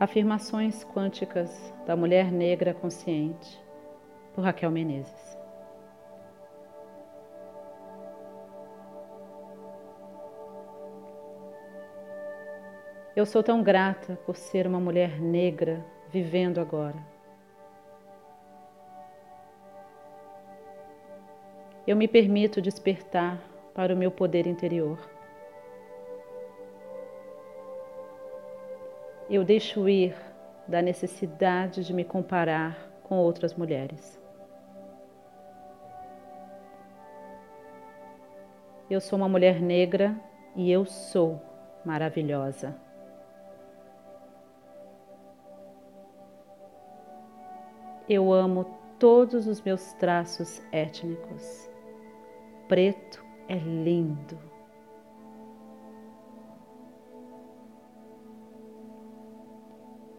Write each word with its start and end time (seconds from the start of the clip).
Afirmações 0.00 0.84
Quânticas 0.84 1.74
da 1.84 1.96
Mulher 1.96 2.30
Negra 2.30 2.72
Consciente, 2.72 3.60
por 4.32 4.44
Raquel 4.44 4.70
Menezes. 4.70 5.36
Eu 13.16 13.26
sou 13.26 13.42
tão 13.42 13.60
grata 13.60 14.14
por 14.24 14.36
ser 14.36 14.68
uma 14.68 14.78
mulher 14.78 15.20
negra 15.20 15.84
vivendo 16.08 16.60
agora. 16.60 17.04
Eu 21.84 21.96
me 21.96 22.06
permito 22.06 22.62
despertar 22.62 23.42
para 23.74 23.92
o 23.92 23.96
meu 23.96 24.12
poder 24.12 24.46
interior. 24.46 25.17
Eu 29.28 29.44
deixo 29.44 29.88
ir 29.88 30.14
da 30.66 30.80
necessidade 30.80 31.84
de 31.84 31.92
me 31.92 32.04
comparar 32.04 32.90
com 33.02 33.18
outras 33.18 33.54
mulheres. 33.54 34.18
Eu 38.88 39.00
sou 39.00 39.18
uma 39.18 39.28
mulher 39.28 39.60
negra 39.60 40.18
e 40.56 40.70
eu 40.70 40.86
sou 40.86 41.42
maravilhosa. 41.84 42.74
Eu 48.08 48.32
amo 48.32 48.64
todos 48.98 49.46
os 49.46 49.60
meus 49.60 49.92
traços 49.94 50.62
étnicos. 50.72 51.70
Preto 52.66 53.22
é 53.46 53.56
lindo. 53.56 54.57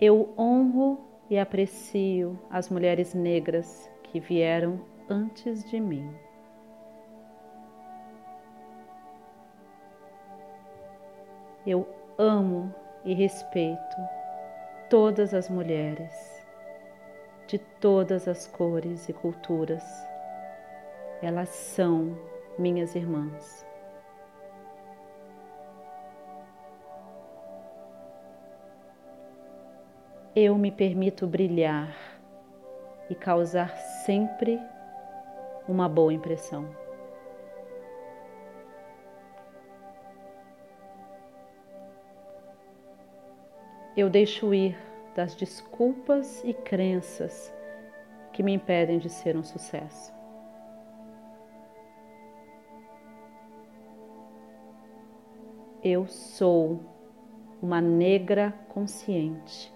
Eu 0.01 0.33
honro 0.37 0.97
e 1.29 1.37
aprecio 1.37 2.39
as 2.49 2.69
mulheres 2.69 3.13
negras 3.13 3.91
que 4.03 4.17
vieram 4.17 4.79
antes 5.09 5.69
de 5.69 5.77
mim. 5.77 6.09
Eu 11.67 11.85
amo 12.17 12.73
e 13.03 13.13
respeito 13.13 13.97
todas 14.89 15.33
as 15.33 15.49
mulheres, 15.49 16.13
de 17.45 17.59
todas 17.59 18.25
as 18.25 18.47
cores 18.47 19.09
e 19.09 19.13
culturas. 19.13 19.83
Elas 21.21 21.49
são 21.49 22.17
minhas 22.57 22.95
irmãs. 22.95 23.68
Eu 30.35 30.55
me 30.57 30.71
permito 30.71 31.25
brilhar 31.25 31.95
e 33.09 33.15
causar 33.15 33.75
sempre 34.05 34.59
uma 35.67 35.89
boa 35.89 36.13
impressão. 36.13 36.69
Eu 43.97 44.09
deixo 44.09 44.53
ir 44.53 44.77
das 45.15 45.35
desculpas 45.35 46.43
e 46.43 46.53
crenças 46.53 47.53
que 48.31 48.43
me 48.43 48.53
impedem 48.53 48.99
de 48.99 49.09
ser 49.09 49.35
um 49.35 49.43
sucesso. 49.43 50.13
Eu 55.83 56.05
sou 56.07 56.79
uma 57.61 57.81
negra 57.81 58.53
consciente 58.69 59.73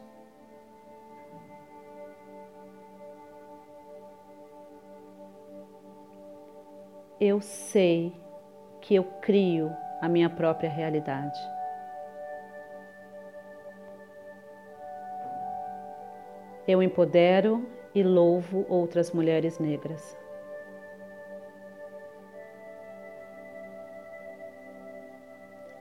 eu 7.24 7.40
sei 7.40 8.12
que 8.82 8.94
eu 8.94 9.06
crio 9.22 9.72
a 10.02 10.10
minha 10.10 10.30
própria 10.30 10.70
realidade. 10.70 11.40
Eu 16.68 16.84
empodero 16.84 17.66
e 17.96 18.04
louvo 18.04 18.66
outras 18.68 19.14
mulheres 19.14 19.58
negras. 19.58 20.18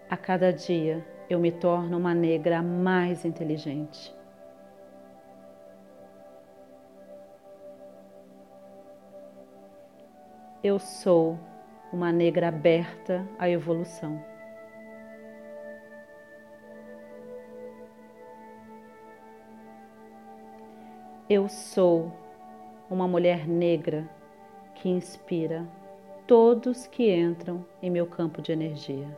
A 0.09 0.17
cada 0.17 0.53
dia 0.53 1.05
eu 1.29 1.41
me 1.41 1.51
torno 1.51 1.99
uma 1.99 2.15
negra 2.15 2.63
mais 2.63 3.25
inteligente. 3.25 4.15
Eu 10.63 10.79
sou 10.79 11.37
uma 11.93 12.13
negra 12.13 12.49
aberta 12.49 13.27
à 13.37 13.51
evolução. 13.51 14.25
Eu 21.29 21.49
sou 21.49 22.13
uma 22.89 23.09
mulher 23.09 23.49
negra 23.49 24.09
que 24.77 24.89
inspira 24.89 25.67
todos 26.29 26.87
que 26.87 27.13
entram 27.13 27.65
em 27.83 27.91
meu 27.91 28.07
campo 28.07 28.41
de 28.41 28.53
energia. 28.53 29.09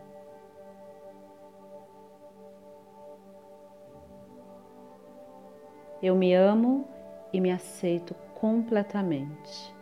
Eu 6.03 6.15
me 6.15 6.35
amo 6.35 6.87
e 7.33 7.41
me 7.41 7.51
aceito 7.51 8.15
completamente 8.35 9.75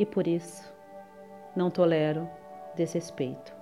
e 0.00 0.06
por 0.06 0.26
isso 0.26 0.74
não 1.54 1.70
tolero 1.70 2.26
desrespeito. 2.74 3.54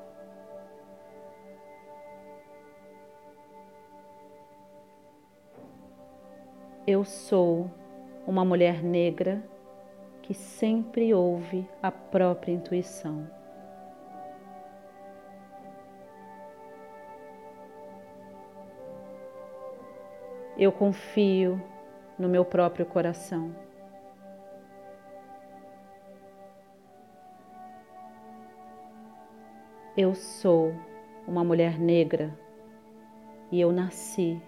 Eu 6.87 7.05
sou 7.05 7.69
uma 8.25 8.45
mulher 8.45 8.85
negra 8.85 9.43
que 10.23 10.33
sempre 10.33 11.13
ouve 11.13 11.69
a 11.83 11.91
própria 11.91 12.53
intuição. 12.53 13.29
Eu 20.57 20.71
confio 20.71 21.61
no 22.17 22.29
meu 22.29 22.45
próprio 22.45 22.87
coração. 22.87 23.68
Eu 30.01 30.15
sou 30.15 30.73
uma 31.27 31.43
mulher 31.43 31.77
negra 31.77 32.33
e 33.51 33.61
eu 33.61 33.73
nasci 33.73 34.41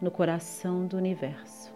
no 0.00 0.10
coração 0.10 0.88
do 0.88 0.96
universo. 0.96 1.71